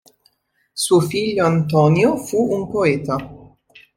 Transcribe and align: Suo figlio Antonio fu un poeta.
Suo 0.73 0.99
figlio 0.99 1.45
Antonio 1.45 2.17
fu 2.17 2.41
un 2.53 2.67
poeta. 2.67 3.15